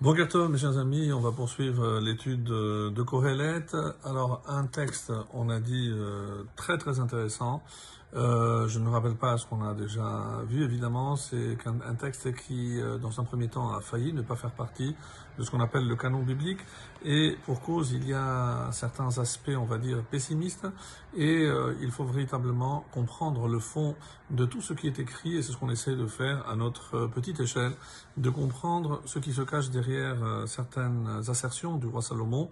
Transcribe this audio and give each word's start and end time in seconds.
Bon 0.00 0.14
gâteau, 0.14 0.48
mes 0.48 0.56
chers 0.56 0.78
amis, 0.78 1.12
on 1.12 1.20
va 1.20 1.30
poursuivre 1.30 1.84
euh, 1.84 2.00
l'étude 2.00 2.44
de 2.44 3.02
Kohelet. 3.02 3.66
Alors, 4.02 4.42
un 4.48 4.64
texte, 4.64 5.12
on 5.34 5.50
a 5.50 5.60
dit, 5.60 5.90
euh, 5.92 6.42
très 6.56 6.78
très 6.78 7.00
intéressant. 7.00 7.62
Euh, 8.16 8.66
je 8.66 8.80
ne 8.80 8.84
me 8.84 8.90
rappelle 8.90 9.14
pas 9.14 9.38
ce 9.38 9.46
qu'on 9.46 9.62
a 9.62 9.72
déjà 9.72 10.42
vu, 10.48 10.64
évidemment. 10.64 11.16
C'est 11.16 11.56
un, 11.66 11.94
texte 11.94 12.34
qui, 12.34 12.80
euh, 12.80 12.98
dans 12.98 13.20
un 13.20 13.24
premier 13.24 13.48
temps, 13.48 13.72
a 13.72 13.80
failli 13.80 14.12
ne 14.12 14.22
pas 14.22 14.34
faire 14.34 14.50
partie 14.50 14.96
de 15.38 15.44
ce 15.44 15.50
qu'on 15.50 15.60
appelle 15.60 15.86
le 15.86 15.94
canon 15.94 16.22
biblique. 16.22 16.58
Et 17.04 17.36
pour 17.46 17.60
cause, 17.60 17.92
il 17.92 18.06
y 18.06 18.12
a 18.12 18.68
certains 18.72 19.18
aspects, 19.18 19.52
on 19.56 19.64
va 19.64 19.78
dire, 19.78 20.02
pessimistes. 20.10 20.66
Et 21.16 21.44
euh, 21.46 21.74
il 21.80 21.90
faut 21.90 22.04
véritablement 22.04 22.84
comprendre 22.92 23.46
le 23.48 23.58
fond 23.60 23.94
de 24.30 24.44
tout 24.44 24.60
ce 24.60 24.74
qui 24.74 24.88
est 24.88 24.98
écrit. 24.98 25.36
Et 25.36 25.42
c'est 25.42 25.52
ce 25.52 25.56
qu'on 25.56 25.70
essaie 25.70 25.94
de 25.94 26.06
faire 26.06 26.48
à 26.48 26.56
notre 26.56 27.06
petite 27.06 27.38
échelle, 27.38 27.72
de 28.16 28.28
comprendre 28.28 29.02
ce 29.04 29.20
qui 29.20 29.32
se 29.32 29.42
cache 29.42 29.70
derrière 29.70 30.16
certaines 30.46 31.22
assertions 31.28 31.76
du 31.76 31.86
roi 31.86 32.02
Salomon. 32.02 32.50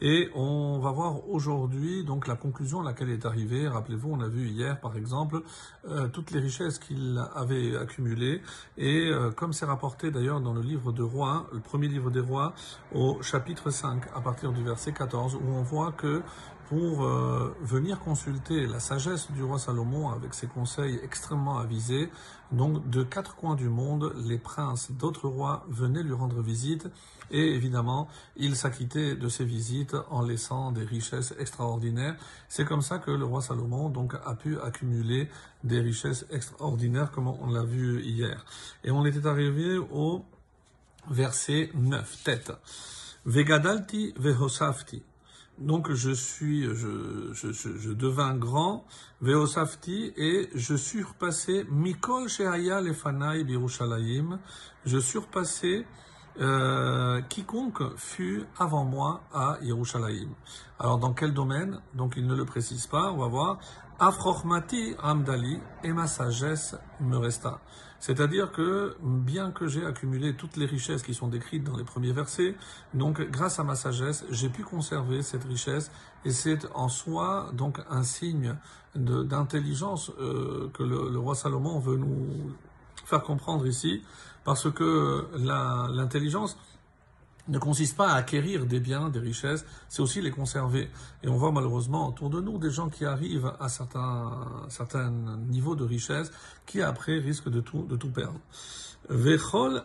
Et 0.00 0.30
on 0.34 0.78
va 0.78 0.92
voir 0.92 1.28
aujourd'hui, 1.28 2.04
donc, 2.04 2.26
la 2.26 2.36
conclusion 2.36 2.80
à 2.80 2.84
laquelle 2.84 3.10
est 3.10 3.24
arrivé. 3.24 3.66
Rappelez-vous, 3.66 4.10
on 4.12 4.20
a 4.20 4.28
vu 4.28 4.48
hier, 4.48 4.78
par 4.80 4.96
exemple, 4.98 5.40
euh, 5.88 6.08
toutes 6.08 6.30
les 6.30 6.40
richesses 6.40 6.78
qu'il 6.78 7.18
avait 7.34 7.76
accumulées. 7.76 8.42
Et 8.76 9.10
euh, 9.10 9.30
comme 9.30 9.52
c'est 9.52 9.64
rapporté 9.64 10.10
d'ailleurs 10.10 10.40
dans 10.40 10.52
le 10.52 10.60
livre 10.60 10.92
de 10.92 11.02
Rois, 11.02 11.46
le 11.52 11.60
premier 11.60 11.88
livre 11.88 12.10
des 12.10 12.20
Rois, 12.20 12.52
au 12.94 13.22
chapitre 13.22 13.70
5, 13.70 14.02
à 14.14 14.20
partir 14.20 14.52
du 14.52 14.62
verset 14.62 14.92
14, 14.92 15.36
où 15.36 15.48
on 15.54 15.62
voit 15.62 15.92
que 15.92 16.22
pour 16.68 17.02
euh, 17.02 17.56
venir 17.62 17.98
consulter 17.98 18.66
la 18.66 18.78
sagesse 18.78 19.30
du 19.30 19.42
roi 19.42 19.58
Salomon 19.58 20.10
avec 20.10 20.34
ses 20.34 20.46
conseils 20.46 21.00
extrêmement 21.02 21.58
avisés. 21.58 22.10
Donc 22.52 22.88
de 22.90 23.02
quatre 23.02 23.36
coins 23.36 23.54
du 23.54 23.70
monde, 23.70 24.12
les 24.26 24.36
princes 24.36 24.90
d'autres 24.90 25.28
rois 25.28 25.64
venaient 25.68 26.02
lui 26.02 26.12
rendre 26.12 26.42
visite 26.42 26.88
et 27.30 27.54
évidemment, 27.54 28.08
il 28.36 28.54
s'acquittait 28.54 29.14
de 29.14 29.28
ces 29.28 29.44
visites 29.44 29.96
en 30.10 30.22
laissant 30.22 30.72
des 30.72 30.84
richesses 30.84 31.34
extraordinaires. 31.38 32.16
C'est 32.48 32.66
comme 32.66 32.82
ça 32.82 32.98
que 32.98 33.10
le 33.10 33.24
roi 33.24 33.40
Salomon 33.40 33.88
donc 33.88 34.14
a 34.24 34.34
pu 34.34 34.58
accumuler 34.60 35.28
des 35.64 35.80
richesses 35.80 36.26
extraordinaires 36.30 37.10
comme 37.12 37.28
on 37.28 37.50
l'a 37.50 37.64
vu 37.64 38.02
hier. 38.02 38.44
Et 38.84 38.90
on 38.90 39.06
était 39.06 39.26
arrivé 39.26 39.78
au 39.78 40.24
verset 41.10 41.70
9, 41.74 42.24
tête. 42.24 42.52
Vegadalti 43.24 44.12
vehosafti. 44.18 45.02
Donc 45.58 45.92
je 45.92 46.12
suis, 46.12 46.64
je, 46.64 47.32
je, 47.32 47.50
je, 47.52 47.90
devins 47.90 48.36
grand, 48.36 48.84
Veosafti, 49.20 50.12
et 50.16 50.48
je 50.54 50.76
surpassais 50.76 51.66
Mikol 51.68 52.28
Sheaya 52.28 52.80
Lefanai 52.80 53.42
Birushalayim, 53.42 54.38
je 54.86 54.98
surpassais 54.98 55.84
euh, 56.40 57.20
quiconque 57.22 57.82
fut 57.96 58.44
avant 58.56 58.84
moi 58.84 59.22
à 59.32 59.58
Yerushalayim. 59.62 60.30
Alors 60.78 60.98
dans 60.98 61.12
quel 61.12 61.34
domaine? 61.34 61.80
Donc 61.94 62.14
il 62.16 62.28
ne 62.28 62.36
le 62.36 62.44
précise 62.44 62.86
pas, 62.86 63.10
on 63.10 63.18
va 63.18 63.26
voir. 63.26 63.58
Afrochmati 64.00 64.94
Amdali, 65.02 65.58
et 65.82 65.92
ma 65.92 66.06
sagesse 66.06 66.76
me 67.00 67.16
resta. 67.16 67.60
C'est-à-dire 67.98 68.52
que 68.52 68.96
bien 69.02 69.50
que 69.50 69.66
j'ai 69.66 69.84
accumulé 69.84 70.36
toutes 70.36 70.56
les 70.56 70.66
richesses 70.66 71.02
qui 71.02 71.14
sont 71.14 71.26
décrites 71.26 71.64
dans 71.64 71.76
les 71.76 71.82
premiers 71.82 72.12
versets, 72.12 72.54
donc 72.94 73.20
grâce 73.20 73.58
à 73.58 73.64
ma 73.64 73.74
sagesse, 73.74 74.24
j'ai 74.30 74.48
pu 74.48 74.62
conserver 74.62 75.22
cette 75.22 75.42
richesse 75.42 75.90
et 76.24 76.30
c'est 76.30 76.64
en 76.74 76.88
soi 76.88 77.50
donc 77.54 77.80
un 77.90 78.04
signe 78.04 78.54
d'intelligence 78.94 80.12
euh, 80.20 80.70
que 80.74 80.84
le, 80.84 81.18
roi 81.18 81.34
Salomon 81.34 81.80
veut 81.80 81.96
nous 81.96 82.54
faire 83.04 83.22
comprendre 83.22 83.66
ici, 83.66 84.04
parce 84.44 84.70
que 84.70 85.26
l'intelligence 85.36 86.56
ne 87.48 87.58
consiste 87.58 87.96
pas 87.96 88.10
à 88.10 88.14
acquérir 88.16 88.66
des 88.66 88.80
biens, 88.80 89.08
des 89.08 89.18
richesses, 89.18 89.64
c'est 89.88 90.02
aussi 90.02 90.20
les 90.20 90.30
conserver. 90.30 90.90
Et 91.22 91.28
on 91.28 91.36
voit 91.36 91.52
malheureusement 91.52 92.08
autour 92.08 92.30
de 92.30 92.40
nous 92.40 92.58
des 92.58 92.70
gens 92.70 92.88
qui 92.88 93.04
arrivent 93.04 93.52
à 93.58 93.68
certains, 93.68 94.46
certains 94.68 95.10
niveaux 95.48 95.74
de 95.74 95.84
richesse 95.84 96.30
qui 96.66 96.82
après 96.82 97.18
risquent 97.18 97.48
de 97.48 97.60
tout, 97.60 97.84
de 97.84 97.96
tout 97.96 98.10
perdre. 98.10 98.40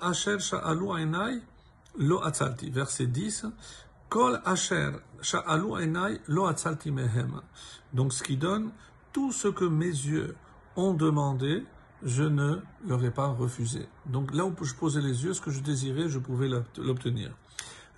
Asher 0.00 0.38
sha'alu 0.40 1.42
lo. 1.98 2.20
Verset 2.72 3.06
10. 3.06 3.46
Kol 4.08 4.40
asher 4.44 4.90
sha'alu 5.20 6.18
lo 6.26 6.46
atzalti 6.46 6.90
mehem. 6.90 7.40
Donc 7.92 8.12
ce 8.12 8.22
qui 8.22 8.36
donne 8.36 8.70
tout 9.12 9.32
ce 9.32 9.48
que 9.48 9.64
mes 9.64 9.86
yeux 9.86 10.34
ont 10.76 10.94
demandé, 10.94 11.64
je 12.02 12.24
ne 12.24 12.56
leur 12.86 13.04
ai 13.04 13.10
pas 13.10 13.28
refusé. 13.28 13.86
Donc 14.06 14.34
là 14.34 14.44
où 14.44 14.54
je 14.64 14.74
posais 14.74 15.00
les 15.00 15.24
yeux, 15.24 15.34
ce 15.34 15.40
que 15.40 15.50
je 15.50 15.60
désirais, 15.60 16.08
je 16.08 16.18
pouvais 16.18 16.48
l'obtenir. 16.78 17.30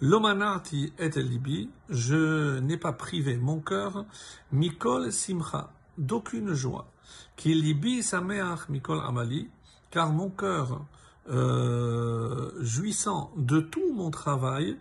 L'omanati 0.00 0.92
et 0.98 1.10
libi, 1.10 1.70
je 1.88 2.58
n'ai 2.58 2.76
pas 2.76 2.92
privé 2.92 3.36
mon 3.36 3.60
cœur, 3.60 4.04
mikol 4.50 5.12
simcha, 5.12 5.70
d'aucune 5.98 6.52
joie. 6.52 6.90
Qui 7.36 7.54
libi 7.54 8.02
sameach 8.02 8.68
mikol 8.68 9.00
amali, 9.00 9.48
car 9.90 10.10
mon 10.12 10.30
cœur, 10.30 10.84
euh, 11.30 12.50
jouissant 12.60 13.30
de 13.36 13.60
tout 13.60 13.92
mon 13.94 14.10
travail, 14.10 14.76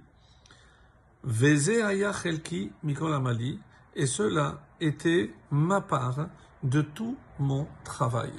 veze 1.24 1.70
ayachelki 1.70 2.72
mikol 2.82 3.14
amali, 3.14 3.60
et 3.96 4.08
cela 4.08 4.62
était 4.82 5.32
ma 5.52 5.80
part 5.80 6.28
de 6.64 6.82
tout 6.82 7.18
mon 7.40 7.68
travail. 7.84 8.34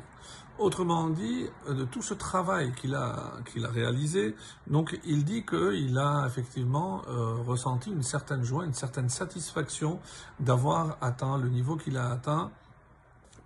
Autrement 0.58 1.08
dit, 1.08 1.46
de 1.68 1.84
tout 1.84 2.00
ce 2.00 2.14
travail 2.14 2.72
qu'il 2.74 2.94
a, 2.94 3.32
réalisé, 3.56 4.36
donc 4.68 4.96
il 5.04 5.24
dit 5.24 5.44
qu'il 5.44 5.98
a 5.98 6.24
effectivement 6.28 7.02
euh, 7.08 7.34
ressenti 7.44 7.90
une 7.90 8.04
certaine 8.04 8.44
joie, 8.44 8.64
une 8.64 8.72
certaine 8.72 9.08
satisfaction 9.08 9.98
d'avoir 10.38 10.96
atteint 11.00 11.38
le 11.38 11.48
niveau 11.48 11.76
qu'il 11.76 11.96
a 11.96 12.08
atteint 12.08 12.52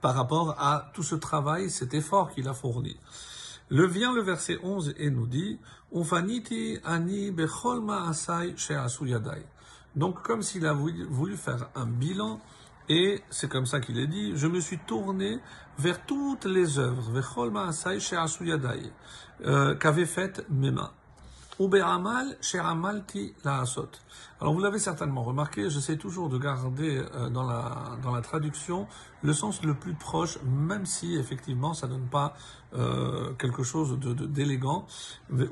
par 0.02 0.14
rapport 0.14 0.54
à 0.58 0.90
tout 0.92 1.02
ce 1.02 1.14
travail, 1.14 1.70
cet 1.70 1.94
effort 1.94 2.30
qu'il 2.30 2.46
a 2.46 2.52
fourni. 2.52 2.98
Le 3.70 3.86
vient 3.86 4.12
le 4.12 4.20
verset 4.20 4.58
11 4.62 4.94
et 4.98 5.10
nous 5.10 5.26
dit 5.26 5.58
ani 6.84 7.30
bechol 7.30 7.82
Donc 9.96 10.22
comme 10.22 10.42
s'il 10.42 10.66
a 10.66 10.74
voulu 10.74 11.36
faire 11.36 11.70
un 11.74 11.86
bilan 11.86 12.38
et 12.88 13.22
c'est 13.30 13.48
comme 13.48 13.66
ça 13.66 13.80
qu'il 13.80 13.98
est 13.98 14.06
dit, 14.06 14.32
je 14.36 14.46
me 14.46 14.60
suis 14.60 14.78
tourné 14.78 15.38
vers 15.78 16.04
toutes 16.06 16.44
les 16.44 16.78
œuvres, 16.78 17.10
euh, 19.44 19.74
qu'avaient 19.76 20.06
faites 20.06 20.44
mes 20.50 20.70
mains. 20.70 20.90
Alors 24.40 24.54
vous 24.54 24.60
l'avez 24.60 24.78
certainement 24.78 25.24
remarqué, 25.24 25.68
j'essaie 25.68 25.96
toujours 25.96 26.28
de 26.28 26.38
garder 26.38 27.02
euh, 27.14 27.28
dans, 27.30 27.42
la, 27.42 27.98
dans 28.02 28.12
la 28.12 28.20
traduction 28.20 28.86
le 29.22 29.32
sens 29.32 29.64
le 29.64 29.74
plus 29.74 29.94
proche, 29.94 30.38
même 30.44 30.86
si 30.86 31.16
effectivement 31.16 31.74
ça 31.74 31.88
ne 31.88 31.94
donne 31.94 32.08
pas 32.08 32.34
euh, 32.74 33.32
quelque 33.34 33.64
chose 33.64 33.98
d'élégant. 33.98 34.86
De, 35.30 35.50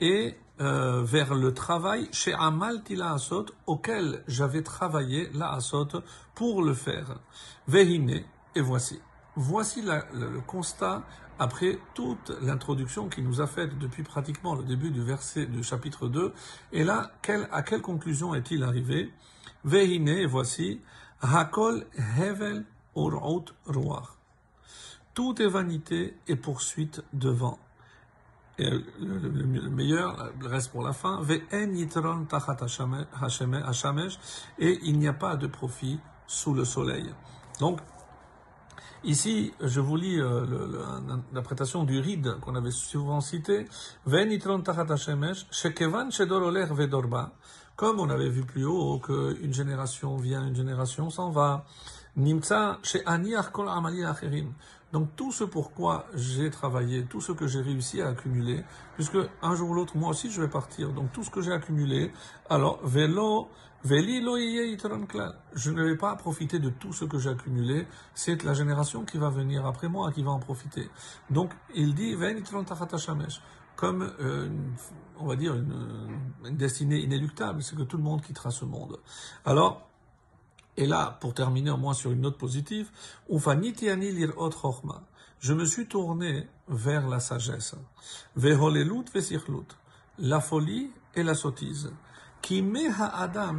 et 0.00 0.36
euh, 0.60 1.02
vers 1.02 1.34
le 1.34 1.52
travail 1.52 2.08
chez 2.12 2.32
Amal 2.32 2.82
Tila 2.84 3.14
Asot, 3.14 3.46
auquel 3.66 4.22
j'avais 4.28 4.62
travaillé 4.62 5.28
la 5.34 5.52
Asot 5.52 5.88
pour 6.34 6.62
le 6.62 6.74
faire. 6.74 7.18
Vehine, 7.66 8.22
et 8.54 8.60
voici. 8.60 9.00
Voici 9.36 9.82
le, 9.82 10.40
constat 10.46 11.02
après 11.40 11.80
toute 11.94 12.30
l'introduction 12.40 13.08
qu'il 13.08 13.24
nous 13.24 13.40
a 13.40 13.48
faite 13.48 13.76
depuis 13.78 14.04
pratiquement 14.04 14.54
le 14.54 14.62
début 14.62 14.92
du 14.92 15.02
verset 15.02 15.46
du 15.46 15.64
chapitre 15.64 16.06
2. 16.06 16.32
Et 16.72 16.84
là, 16.84 17.10
à 17.50 17.62
quelle 17.62 17.82
conclusion 17.82 18.34
est-il 18.34 18.62
arrivé? 18.62 19.12
Vehine, 19.64 20.08
et 20.08 20.26
voici, 20.26 20.80
Hakol 21.20 21.84
Hevel 22.16 22.64
Urot 22.94 23.46
Ruach. 23.66 24.08
Tout 25.14 25.40
est 25.42 25.48
vanité 25.48 26.16
et 26.28 26.36
poursuite 26.36 27.02
de 27.12 27.30
vent. 27.30 27.58
Et 28.58 28.70
le, 28.70 29.70
meilleur, 29.70 30.30
le 30.40 30.46
reste 30.46 30.70
pour 30.70 30.82
la 30.82 30.92
fin, 30.92 31.20
et 34.58 34.78
il 34.82 34.98
n'y 34.98 35.08
a 35.08 35.12
pas 35.12 35.36
de 35.36 35.46
profit 35.48 35.98
sous 36.26 36.54
le 36.54 36.64
soleil. 36.64 37.12
Donc, 37.58 37.80
ici, 39.02 39.52
je 39.60 39.80
vous 39.80 39.96
lis 39.96 40.20
euh, 40.20 40.46
l'interprétation 41.32 41.84
du 41.84 41.98
ride 41.98 42.36
qu'on 42.40 42.54
avait 42.54 42.70
souvent 42.70 43.20
cité, 43.20 43.66
comme 47.76 47.98
on 47.98 48.08
avait 48.08 48.28
vu 48.28 48.44
plus 48.44 48.64
haut 48.64 49.00
qu'une 49.00 49.52
génération 49.52 50.16
vient, 50.16 50.46
une 50.46 50.54
génération 50.54 51.10
s'en 51.10 51.30
va. 51.30 51.64
Nimtsa 52.16 52.78
kol 53.52 53.68
amali. 53.68 54.04
Donc 54.92 55.16
tout 55.16 55.32
ce 55.32 55.42
pourquoi 55.42 56.06
j'ai 56.14 56.50
travaillé, 56.50 57.04
tout 57.04 57.20
ce 57.20 57.32
que 57.32 57.48
j'ai 57.48 57.60
réussi 57.60 58.00
à 58.00 58.10
accumuler, 58.10 58.62
puisque 58.94 59.18
un 59.42 59.56
jour 59.56 59.70
ou 59.70 59.74
l'autre, 59.74 59.96
moi 59.96 60.10
aussi, 60.10 60.30
je 60.30 60.40
vais 60.40 60.48
partir. 60.48 60.92
Donc 60.92 61.10
tout 61.12 61.24
ce 61.24 61.30
que 61.30 61.40
j'ai 61.42 61.50
accumulé, 61.50 62.12
alors 62.48 62.78
velo, 62.84 63.48
veli 63.82 64.24
je 65.54 65.70
ne 65.72 65.82
vais 65.82 65.96
pas 65.96 66.14
profiter 66.14 66.60
de 66.60 66.70
tout 66.70 66.92
ce 66.92 67.04
que 67.04 67.18
j'ai 67.18 67.30
accumulé. 67.30 67.88
C'est 68.14 68.44
la 68.44 68.54
génération 68.54 69.04
qui 69.04 69.18
va 69.18 69.30
venir 69.30 69.66
après 69.66 69.88
moi 69.88 70.12
qui 70.12 70.22
va 70.22 70.30
en 70.30 70.38
profiter. 70.38 70.88
Donc 71.28 71.50
il 71.74 71.96
dit 71.96 72.16
comme, 73.74 74.12
euh, 74.20 74.48
on 75.18 75.26
va 75.26 75.34
dire, 75.34 75.56
une, 75.56 76.20
une 76.44 76.56
destinée 76.56 77.00
inéluctable, 77.00 77.60
c'est 77.64 77.76
que 77.76 77.82
tout 77.82 77.96
le 77.96 78.04
monde 78.04 78.22
quittera 78.22 78.52
ce 78.52 78.64
monde. 78.64 79.00
Alors, 79.44 79.90
et 80.76 80.86
là, 80.86 81.16
pour 81.20 81.34
terminer 81.34 81.70
au 81.70 81.76
moins 81.76 81.94
sur 81.94 82.10
une 82.10 82.22
note 82.22 82.38
positive, 82.38 82.90
je 85.40 85.52
me 85.52 85.64
suis 85.64 85.86
tourné 85.86 86.48
vers 86.68 87.08
la 87.08 87.20
sagesse. 87.20 87.76
La 90.18 90.40
folie 90.40 90.90
et 91.14 91.22
la 91.22 91.34
sottise. 91.34 91.92
Adam 92.98 93.58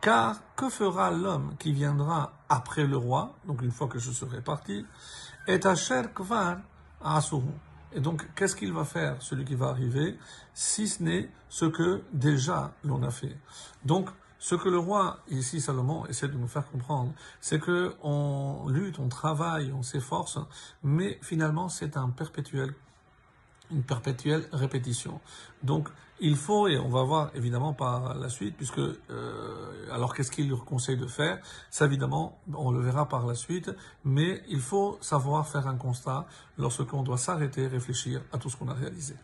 Car 0.00 0.36
que 0.56 0.68
fera 0.68 1.10
l'homme 1.10 1.56
qui 1.58 1.72
viendra 1.72 2.32
après 2.48 2.86
le 2.86 2.96
roi, 2.96 3.36
donc 3.46 3.62
une 3.62 3.70
fois 3.70 3.88
que 3.88 3.98
je 3.98 4.10
serai 4.10 4.40
parti, 4.42 4.84
et 5.46 5.60
kvar. 5.60 6.58
Et 7.92 8.00
donc, 8.00 8.26
qu'est-ce 8.34 8.56
qu'il 8.56 8.72
va 8.72 8.84
faire, 8.84 9.22
celui 9.22 9.44
qui 9.44 9.54
va 9.54 9.68
arriver, 9.68 10.18
si 10.52 10.88
ce 10.88 11.02
n'est 11.02 11.30
ce 11.48 11.64
que 11.66 12.02
déjà 12.12 12.72
l'on 12.82 13.02
a 13.04 13.10
fait? 13.10 13.38
Donc, 13.84 14.10
ce 14.44 14.54
que 14.56 14.68
le 14.68 14.76
roi, 14.76 15.20
ici 15.30 15.58
Salomon, 15.58 16.04
essaie 16.04 16.28
de 16.28 16.36
nous 16.36 16.48
faire 16.48 16.70
comprendre, 16.70 17.14
c'est 17.40 17.58
que 17.58 17.94
on 18.02 18.68
lutte, 18.68 18.98
on 18.98 19.08
travaille, 19.08 19.72
on 19.72 19.82
s'efforce, 19.82 20.38
mais 20.82 21.18
finalement 21.22 21.70
c'est 21.70 21.96
un 21.96 22.10
perpétuel, 22.10 22.74
une 23.70 23.82
perpétuelle 23.82 24.46
répétition. 24.52 25.18
Donc 25.62 25.88
il 26.20 26.36
faut, 26.36 26.68
et 26.68 26.76
on 26.78 26.90
va 26.90 27.04
voir 27.04 27.30
évidemment 27.34 27.72
par 27.72 28.14
la 28.16 28.28
suite, 28.28 28.54
puisque 28.54 28.80
euh, 28.80 29.90
alors 29.90 30.14
qu'est-ce 30.14 30.30
qu'il 30.30 30.50
leur 30.50 30.66
conseille 30.66 30.98
de 30.98 31.06
faire 31.06 31.38
Ça 31.70 31.86
évidemment, 31.86 32.38
on 32.52 32.70
le 32.70 32.80
verra 32.80 33.08
par 33.08 33.26
la 33.26 33.34
suite, 33.34 33.70
mais 34.04 34.42
il 34.50 34.60
faut 34.60 34.98
savoir 35.00 35.48
faire 35.48 35.66
un 35.66 35.76
constat 35.76 36.26
lorsqu'on 36.58 37.02
doit 37.02 37.16
s'arrêter, 37.16 37.66
réfléchir 37.66 38.20
à 38.30 38.36
tout 38.36 38.50
ce 38.50 38.58
qu'on 38.58 38.68
a 38.68 38.74
réalisé. 38.74 39.14